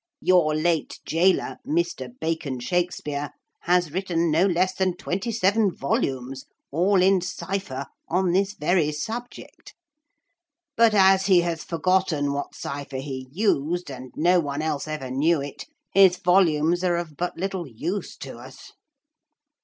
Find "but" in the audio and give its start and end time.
10.75-10.95, 17.15-17.37